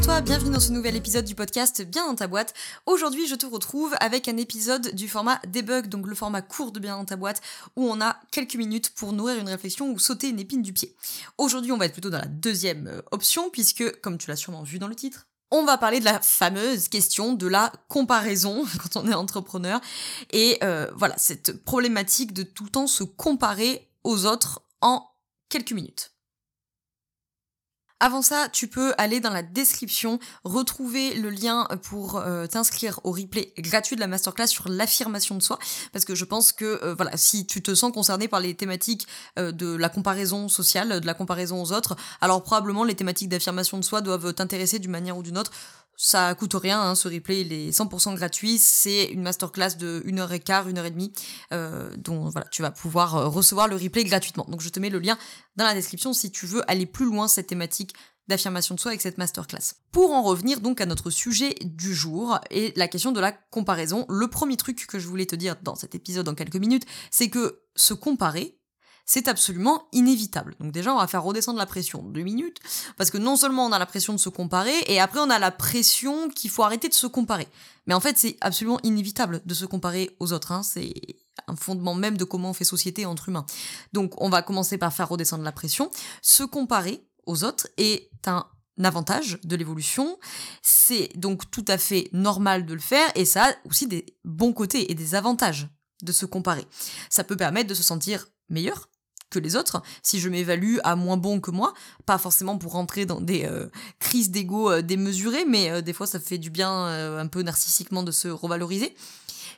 [0.00, 2.54] À toi, bienvenue dans ce nouvel épisode du podcast Bien dans ta boîte.
[2.86, 6.80] Aujourd'hui, je te retrouve avec un épisode du format debug, donc le format court de
[6.80, 7.42] Bien dans ta boîte,
[7.76, 10.96] où on a quelques minutes pour nourrir une réflexion ou sauter une épine du pied.
[11.36, 14.62] Aujourd'hui, on va être plutôt dans la deuxième euh, option, puisque, comme tu l'as sûrement
[14.62, 18.96] vu dans le titre, on va parler de la fameuse question de la comparaison quand
[18.96, 19.82] on est entrepreneur.
[20.30, 25.06] Et euh, voilà, cette problématique de tout le temps se comparer aux autres en
[25.50, 26.12] quelques minutes.
[28.02, 33.12] Avant ça, tu peux aller dans la description, retrouver le lien pour euh, t'inscrire au
[33.12, 35.58] replay gratuit de la masterclass sur l'affirmation de soi,
[35.92, 39.06] parce que je pense que euh, voilà, si tu te sens concerné par les thématiques
[39.38, 43.76] euh, de la comparaison sociale, de la comparaison aux autres, alors probablement les thématiques d'affirmation
[43.76, 45.52] de soi doivent t'intéresser d'une manière ou d'une autre.
[46.02, 50.16] Ça coûte rien, hein, ce replay il est 100% gratuit, c'est une masterclass de 1
[50.16, 51.12] heure et quart, 1 heure et demie,
[51.52, 54.46] euh, dont voilà, tu vas pouvoir euh, recevoir le replay gratuitement.
[54.48, 55.18] Donc je te mets le lien
[55.56, 57.92] dans la description si tu veux aller plus loin cette thématique
[58.28, 59.74] d'affirmation de soi avec cette masterclass.
[59.92, 64.06] Pour en revenir donc à notre sujet du jour et la question de la comparaison,
[64.08, 67.28] le premier truc que je voulais te dire dans cet épisode en quelques minutes, c'est
[67.28, 68.58] que se comparer,
[69.10, 70.54] c'est absolument inévitable.
[70.60, 72.58] Donc déjà, on va faire redescendre la pression deux minutes,
[72.96, 75.40] parce que non seulement on a la pression de se comparer, et après on a
[75.40, 77.48] la pression qu'il faut arrêter de se comparer.
[77.86, 80.52] Mais en fait, c'est absolument inévitable de se comparer aux autres.
[80.52, 80.62] Hein.
[80.62, 80.94] C'est
[81.48, 83.46] un fondement même de comment on fait société entre humains.
[83.92, 85.90] Donc on va commencer par faire redescendre la pression.
[86.22, 88.46] Se comparer aux autres est un
[88.80, 90.20] avantage de l'évolution.
[90.62, 94.52] C'est donc tout à fait normal de le faire, et ça a aussi des bons
[94.52, 95.66] côtés et des avantages
[96.00, 96.64] de se comparer.
[97.08, 98.89] Ça peut permettre de se sentir meilleur,
[99.30, 101.72] que les autres, si je m'évalue à moins bon que moi,
[102.04, 103.68] pas forcément pour rentrer dans des euh,
[104.00, 108.02] crises d'ego euh, démesurées, mais euh, des fois ça fait du bien un peu narcissiquement
[108.02, 108.94] de se revaloriser.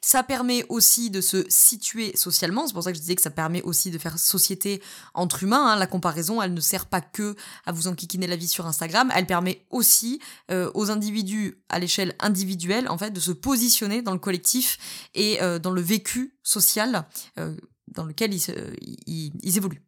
[0.04, 3.30] Ça permet aussi de se situer socialement, c'est pour ça que je disais que ça
[3.30, 4.82] permet aussi de faire société
[5.14, 5.64] entre humains.
[5.68, 5.76] Hein.
[5.76, 9.26] La comparaison, elle ne sert pas que à vous enquiquiner la vie sur Instagram, elle
[9.26, 15.08] permet aussi aux individus à l'échelle individuelle, en fait, de se positionner dans le collectif
[15.14, 17.06] et dans le vécu social
[17.94, 19.82] dans lequel ils, évoluent.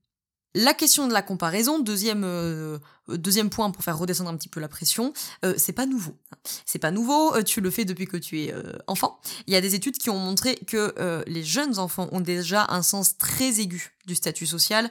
[0.56, 2.78] La question de la comparaison, deuxième, euh,
[3.08, 5.12] deuxième point pour faire redescendre un petit peu la pression,
[5.44, 6.16] euh, c'est pas nouveau.
[6.64, 8.54] C'est pas nouveau, euh, tu le fais depuis que tu es
[8.86, 9.20] enfant.
[9.48, 12.82] Il y a des études qui ont montré que les jeunes enfants ont déjà un
[12.82, 14.90] sens très aigu du statut social,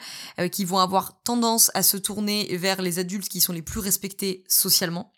[0.52, 4.44] qui vont avoir tendance à se tourner vers les adultes qui sont les plus respectés
[4.50, 5.14] socialement.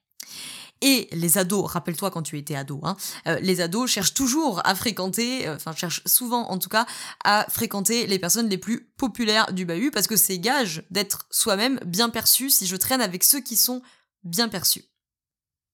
[0.82, 2.98] Et les ados, rappelle-toi quand tu étais ado, hein,
[3.28, 6.86] euh, les ados cherchent toujours à fréquenter, euh, enfin cherchent souvent en tout cas
[7.24, 11.80] à fréquenter les personnes les plus populaires du bahut parce que c'est gage d'être soi-même
[11.86, 13.82] bien perçu si je traîne avec ceux qui sont
[14.24, 14.84] bien perçus.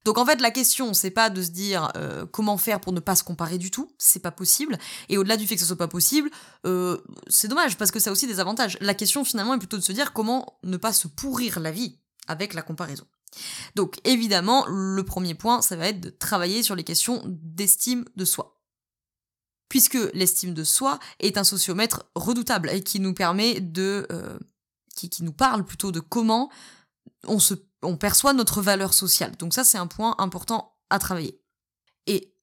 [0.06, 3.00] Donc en fait la question c'est pas de se dire euh, comment faire pour ne
[3.00, 4.78] pas se comparer du tout, c'est pas possible.
[5.10, 6.30] Et au-delà du fait que ce soit pas possible,
[7.28, 8.78] c'est dommage parce que ça a aussi des avantages.
[8.82, 12.00] La question finalement est plutôt de se dire comment ne pas se pourrir la vie
[12.28, 13.06] avec la comparaison.
[13.76, 18.26] Donc évidemment, le premier point, ça va être de travailler sur les questions d'estime de
[18.26, 18.62] soi.
[19.70, 24.08] Puisque l'estime de soi est un sociomètre redoutable et qui nous permet de...
[24.12, 24.38] Euh,
[24.96, 26.52] qui, nous parle plutôt de comment
[27.28, 29.36] on perçoit notre valeur sociale.
[29.38, 31.41] Donc ça, c'est un point important à travailler.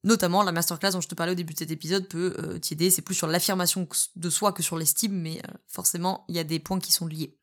[0.04, 2.90] Notamment, la masterclass dont je te parlais au début de cet épisode peut euh, t'aider.
[2.90, 6.44] C'est plus sur l'affirmation de soi que sur l'estime, mais euh, forcément, il y a
[6.44, 7.36] des points qui sont liés.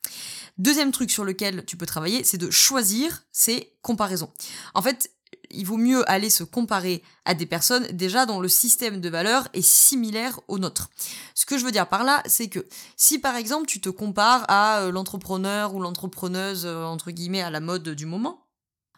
[0.58, 4.32] Deuxième truc sur lequel tu peux travailler, c'est de choisir ces comparaisons.
[4.74, 5.12] En fait,
[5.52, 9.50] il vaut mieux aller se comparer à des personnes déjà dont le système de valeurs
[9.54, 10.90] est similaire au nôtre.
[11.34, 12.66] Ce que je veux dire par là, c'est que
[12.96, 17.60] si par exemple tu te compares à euh, l'entrepreneur ou l'entrepreneuse entre guillemets à la
[17.60, 18.48] mode du moment,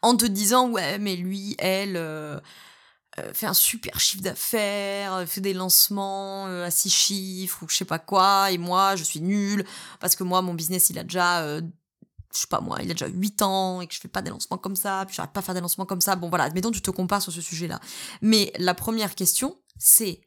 [0.03, 2.39] en te disant ouais mais lui, elle, euh,
[3.33, 7.75] fait un super chiffre d'affaires, euh, fait des lancements euh, à six chiffres ou je
[7.75, 9.65] sais pas quoi, et moi je suis nulle
[9.99, 11.59] parce que moi mon business il a déjà
[12.33, 14.29] je sais pas moi, il a déjà 8 ans et que je fais pas des
[14.29, 16.15] lancements comme ça, puis j'arrête pas à faire des lancements comme ça.
[16.15, 17.79] Bon voilà, admettons tu te compares sur ce sujet-là.
[18.21, 20.21] Mais la première question, c'est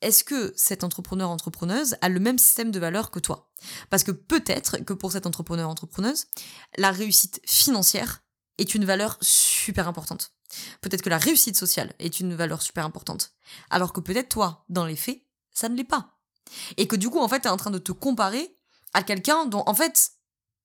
[0.00, 3.50] est-ce que cet entrepreneur entrepreneuse a le même système de valeur que toi?
[3.88, 6.26] Parce que peut-être que pour cet entrepreneur entrepreneuse,
[6.76, 8.22] la réussite financière
[8.58, 10.32] est une valeur super importante.
[10.80, 13.32] Peut-être que la réussite sociale est une valeur super importante.
[13.70, 15.22] Alors que peut-être toi, dans les faits,
[15.52, 16.18] ça ne l'est pas.
[16.76, 18.56] Et que du coup, en fait, tu es en train de te comparer
[18.94, 20.12] à quelqu'un dont, en fait,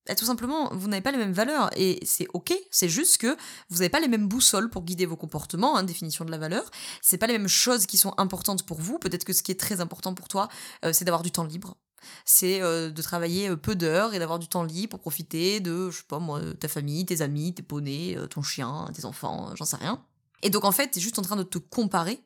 [0.08, 1.70] bah, tout simplement, vous n'avez pas les mêmes valeurs.
[1.76, 3.36] Et c'est ok, c'est juste que
[3.70, 6.70] vous n'avez pas les mêmes boussoles pour guider vos comportements, hein, définition de la valeur.
[7.02, 9.00] C'est pas les mêmes choses qui sont importantes pour vous.
[9.00, 10.48] Peut-être que ce qui est très important pour toi,
[10.86, 11.78] euh, c'est d'avoir du temps libre.
[12.26, 15.98] C'est euh, de travailler peu d'heures et d'avoir du temps libre pour profiter de, je
[15.98, 19.78] sais pas moi, ta famille, tes amis, tes poneys, ton chien, tes enfants, j'en sais
[19.78, 20.04] rien.
[20.44, 22.24] Et donc en fait, t'es juste en train de te comparer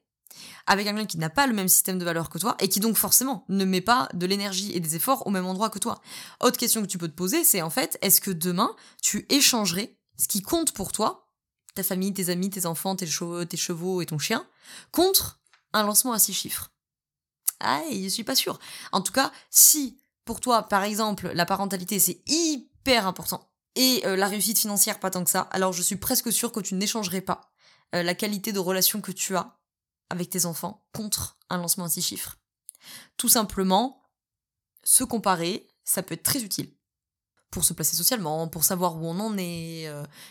[0.67, 2.97] avec quelqu'un qui n'a pas le même système de valeurs que toi et qui donc
[2.97, 6.01] forcément ne met pas de l'énergie et des efforts au même endroit que toi.
[6.39, 9.95] Autre question que tu peux te poser, c'est en fait, est-ce que demain, tu échangerais
[10.17, 11.27] ce qui compte pour toi,
[11.75, 14.45] ta famille, tes amis, tes enfants, tes chevaux, tes chevaux et ton chien,
[14.91, 15.39] contre
[15.73, 16.71] un lancement à six chiffres?
[17.61, 18.59] Ah, je suis pas sûre.
[18.91, 24.15] En tout cas, si pour toi, par exemple, la parentalité, c'est hyper important, et euh,
[24.15, 27.21] la réussite financière pas tant que ça, alors je suis presque sûre que tu n'échangerais
[27.21, 27.51] pas
[27.95, 29.57] euh, la qualité de relation que tu as
[30.09, 32.37] avec tes enfants contre un lancement à six chiffres.
[33.17, 34.01] Tout simplement,
[34.83, 36.73] se comparer, ça peut être très utile
[37.49, 39.85] pour se placer socialement, pour savoir où on en est,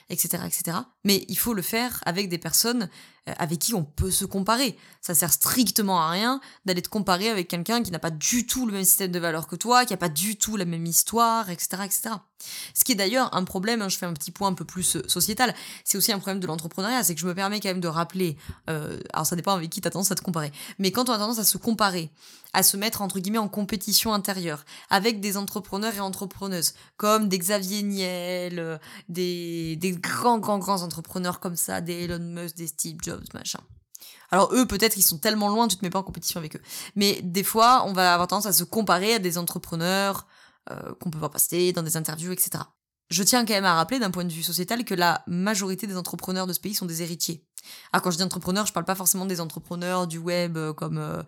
[0.08, 0.78] etc., euh, etc.
[1.04, 2.88] Mais il faut le faire avec des personnes
[3.26, 4.76] avec qui on peut se comparer.
[5.00, 8.66] Ça sert strictement à rien d'aller te comparer avec quelqu'un qui n'a pas du tout
[8.66, 11.50] le même système de valeurs que toi, qui n'a pas du tout la même histoire,
[11.50, 12.10] etc., etc.
[12.74, 14.96] Ce qui est d'ailleurs un problème, hein, je fais un petit point un peu plus
[14.96, 17.80] euh, sociétal, c'est aussi un problème de l'entrepreneuriat, c'est que je me permets quand même
[17.80, 18.36] de rappeler,
[18.68, 21.12] euh, alors ça dépend avec qui tu as tendance à te comparer, mais quand on
[21.12, 22.10] a tendance à se comparer,
[22.52, 27.38] à se mettre entre guillemets en compétition intérieure avec des entrepreneurs et entrepreneuses comme des
[27.38, 32.98] Xavier Niel, des, des grands, grands, grands entrepreneurs comme ça, des Elon Musk, des Steve
[33.02, 33.09] Jobs,
[34.30, 36.62] Alors eux, peut-être qu'ils sont tellement loin, tu te mets pas en compétition avec eux.
[36.94, 40.26] Mais des fois, on va avoir tendance à se comparer à des entrepreneurs
[40.70, 42.64] euh, qu'on peut voir passer dans des interviews, etc.
[43.10, 45.96] Je tiens quand même à rappeler d'un point de vue sociétal que la majorité des
[45.96, 47.44] entrepreneurs de ce pays sont des héritiers.
[47.92, 50.98] Ah, quand je dis entrepreneurs, je parle pas forcément des entrepreneurs du web euh, comme
[50.98, 51.22] euh,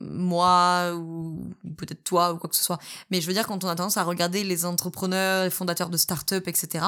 [0.00, 2.78] moi ou peut-être toi ou quoi que ce soit.
[3.10, 5.96] Mais je veux dire, quand on a tendance à regarder les entrepreneurs, les fondateurs de
[5.96, 6.84] start-up, etc.,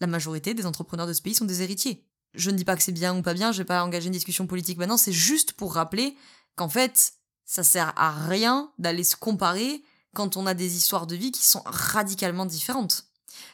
[0.00, 2.82] la majorité des entrepreneurs de ce pays sont des héritiers je ne dis pas que
[2.82, 5.52] c'est bien ou pas bien, je vais pas engager une discussion politique maintenant, c'est juste
[5.52, 6.16] pour rappeler
[6.56, 9.82] qu'en fait, ça sert à rien d'aller se comparer
[10.14, 13.06] quand on a des histoires de vie qui sont radicalement différentes.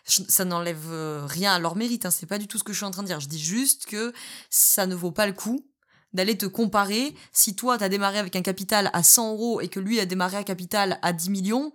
[0.05, 2.79] Ça n'enlève euh, rien à leur mérite, hein, c'est pas du tout ce que je
[2.79, 3.21] suis en train de dire.
[3.21, 4.13] Je dis juste que
[4.51, 5.67] ça ne vaut pas le coup
[6.13, 7.15] d'aller te comparer.
[7.33, 10.39] Si toi, t'as démarré avec un capital à 100 euros et que lui a démarré
[10.39, 11.73] un capital à 10 millions,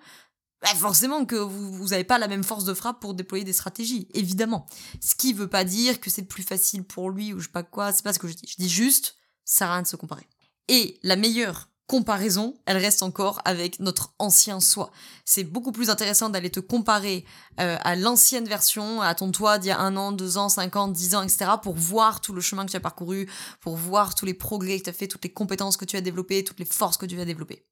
[0.62, 4.08] bah forcément que vous n'avez pas la même force de frappe pour déployer des stratégies,
[4.14, 4.68] évidemment.
[5.00, 7.64] Ce qui veut pas dire que c'est plus facile pour lui ou je sais pas
[7.64, 8.48] quoi, c'est pas ce que je dis.
[8.48, 10.28] Je dis juste, ça sert rien de se comparer.
[10.68, 14.92] Et la meilleure comparaison, elle reste encore avec notre ancien soi.
[15.26, 17.26] C'est beaucoup plus intéressant d'aller te comparer
[17.60, 20.78] euh, à l'ancienne version, à ton toi d'il y a un an, deux ans, cinq
[20.78, 23.30] ans, dix ans, etc., pour voir tout le chemin que tu as parcouru,
[23.60, 26.02] pour voir tous les progrès que tu as fait, toutes les compétences que tu as
[26.02, 27.66] développées, toutes les forces que tu as développées.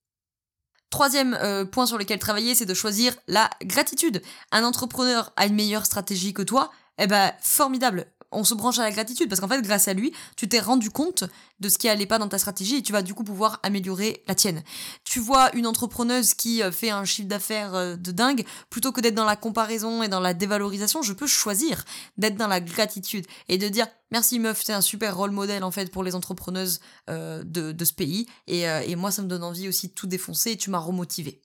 [0.90, 4.22] Troisième euh, point sur lequel travailler, c'est de choisir la gratitude.
[4.52, 8.84] Un entrepreneur a une meilleure stratégie que toi, eh ben formidable on se branche à
[8.84, 11.24] la gratitude parce qu'en fait, grâce à lui, tu t'es rendu compte
[11.60, 14.24] de ce qui allait pas dans ta stratégie et tu vas du coup pouvoir améliorer
[14.28, 14.64] la tienne.
[15.04, 19.02] Tu vois une entrepreneuse qui euh, fait un chiffre d'affaires euh, de dingue, plutôt que
[19.02, 21.84] d'être dans la comparaison et dans la dévalorisation, je peux choisir
[22.18, 25.72] d'être dans la gratitude et de dire merci meuf, t'es un super rôle modèle en
[25.72, 26.80] fait pour les entrepreneuses
[27.10, 30.52] euh, de, ce pays et, et moi ça me donne envie aussi de tout défoncer
[30.52, 31.42] et tu m'as remotivé.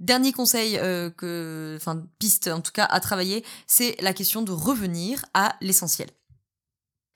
[0.00, 4.52] Dernier conseil euh, que, enfin piste en tout cas à travailler, c'est la question de
[4.52, 6.08] revenir à l'essentiel.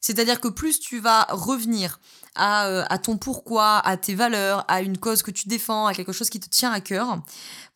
[0.00, 1.98] C'est-à-dire que plus tu vas revenir
[2.38, 5.94] à, euh, à, ton pourquoi, à tes valeurs, à une cause que tu défends, à
[5.94, 7.18] quelque chose qui te tient à cœur,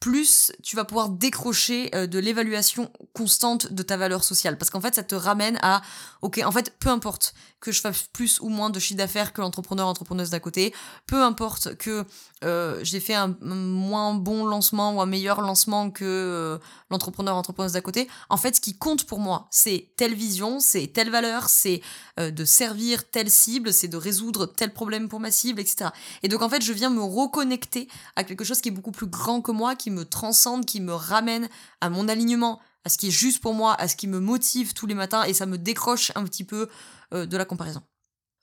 [0.00, 4.58] plus tu vas pouvoir décrocher euh, de l'évaluation constante de ta valeur sociale.
[4.58, 5.82] Parce qu'en fait, ça te ramène à,
[6.22, 9.40] ok, en fait, peu importe que je fasse plus ou moins de chiffre d'affaires que
[9.40, 10.74] l'entrepreneur, entrepreneuse d'à côté,
[11.06, 12.04] peu importe que
[12.42, 16.58] euh, j'ai fait un, moins bon lancement ou un meilleur lancement que
[16.90, 20.88] l'entrepreneur, entrepreneuse d'à côté, en fait, ce qui compte pour moi, c'est telle vision, c'est
[20.88, 21.80] telle valeur, c'est
[22.18, 25.90] de servir telle cible, c'est de résoudre tel problème pour ma cible, etc.
[26.22, 29.06] Et donc en fait, je viens me reconnecter à quelque chose qui est beaucoup plus
[29.06, 31.48] grand que moi, qui me transcende, qui me ramène
[31.80, 34.74] à mon alignement, à ce qui est juste pour moi, à ce qui me motive
[34.74, 36.68] tous les matins, et ça me décroche un petit peu
[37.14, 37.82] euh, de la comparaison.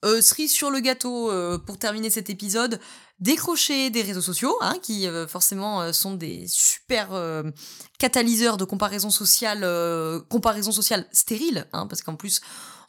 [0.06, 2.80] Euh, cerise sur le gâteau, euh, pour terminer cet épisode,
[3.20, 7.10] décrocher des réseaux sociaux, hein, qui euh, forcément sont des super
[7.98, 9.66] catalyseurs de comparaison sociale,
[10.30, 12.42] comparaison sociale stérile, hein, parce qu'en plus,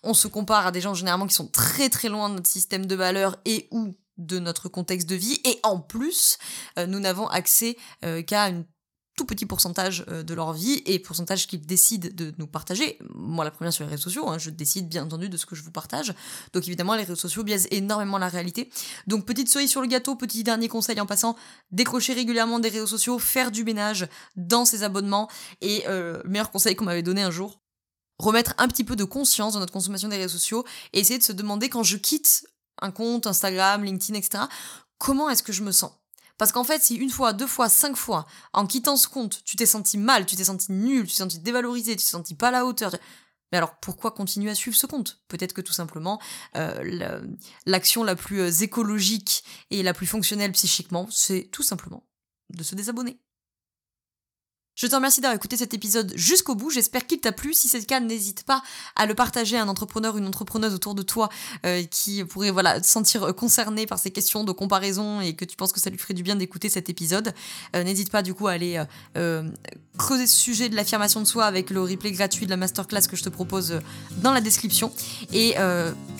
[0.02, 2.86] on se compare à des gens généralement qui sont très très loin de notre système
[2.86, 5.40] de valeurs et ou de notre contexte de vie.
[5.44, 6.38] Et en plus,
[6.78, 8.64] euh, nous n'avons accès euh, qu'à un
[9.16, 12.98] tout petit pourcentage euh, de leur vie et pourcentage qu'ils décident de nous partager.
[13.14, 15.54] Moi, la première sur les réseaux sociaux, hein, je décide bien entendu de ce que
[15.54, 16.14] je vous partage.
[16.52, 18.70] Donc évidemment, les réseaux sociaux biaisent énormément la réalité.
[19.06, 21.36] Donc petite cerise sur le gâteau, petit dernier conseil en passant,
[21.70, 25.28] décrocher régulièrement des réseaux sociaux, faire du ménage dans ses abonnements.
[25.60, 27.60] Et le meilleur conseil qu'on m'avait donné un jour,
[28.20, 31.24] remettre un petit peu de conscience dans notre consommation des réseaux sociaux et essayer de
[31.24, 32.46] se demander quand je quitte
[32.80, 34.44] un compte, Instagram, LinkedIn, etc.,
[34.98, 35.92] comment est-ce que je me sens?
[36.40, 39.56] Parce qu'en fait, si une fois, deux fois, cinq fois, en quittant ce compte, tu
[39.56, 42.48] t'es senti mal, tu t'es senti nul, tu t'es senti dévalorisé, tu t'es senti pas
[42.48, 42.92] à la hauteur,
[43.52, 45.20] mais alors pourquoi continuer à suivre ce compte?
[45.28, 46.18] Peut-être que tout simplement
[46.56, 47.20] euh,
[47.66, 52.06] l'action la plus euh, écologique et la plus fonctionnelle psychiquement, c'est tout simplement
[52.48, 53.20] de se désabonner.
[54.76, 56.70] Je te remercie d'avoir écouté cet épisode jusqu'au bout.
[56.70, 57.52] J'espère qu'il t'a plu.
[57.52, 58.62] Si c'est le cas, n'hésite pas
[58.96, 61.28] à le partager à un entrepreneur, une entrepreneuse autour de toi
[61.66, 65.44] euh, qui pourrait voilà se sentir euh, concerné par ces questions de comparaison et que
[65.44, 67.34] tu penses que ça lui ferait du bien d'écouter cet épisode.
[67.76, 68.82] Euh, n'hésite pas du coup à aller
[69.98, 73.16] creuser ce sujet de l'affirmation de soi avec le replay gratuit de la masterclass que
[73.16, 73.80] je te propose
[74.22, 74.92] dans la description.
[75.32, 75.56] Et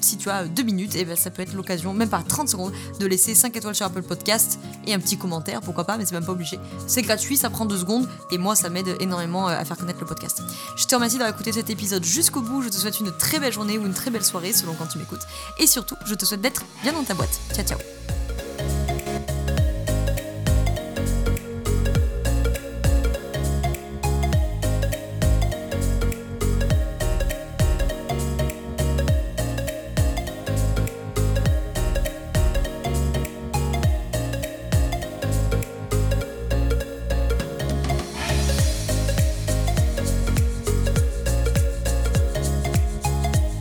[0.02, 2.48] si tu as deux minutes, et eh ben, ça peut être l'occasion, même pas 30
[2.48, 6.04] secondes, de laisser 5 étoiles sur Apple Podcast et un petit commentaire, pourquoi pas, mais
[6.04, 6.58] c'est même pas obligé.
[6.86, 10.00] C'est gratuit, ça prend deux secondes et moi ça m'aide énormément euh, à faire connaître
[10.00, 10.42] le podcast.
[10.76, 12.62] Je te remercie d'avoir écouté cet épisode jusqu'au bout.
[12.62, 14.98] Je te souhaite une très belle journée ou une très belle soirée selon quand tu
[14.98, 15.22] m'écoutes.
[15.58, 17.40] Et surtout, je te souhaite d'être bien dans ta boîte.
[17.54, 17.99] Ciao ciao